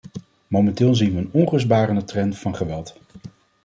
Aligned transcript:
Momenteel 0.47 0.95
zien 0.95 1.11
we 1.13 1.17
een 1.17 1.29
onrustbarende 1.31 2.03
trend 2.03 2.37
van 2.39 2.55
geweld. 2.55 2.95